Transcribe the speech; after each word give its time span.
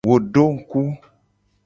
Wo 0.07 0.15
do 0.33 0.43
ngku. 0.55 0.81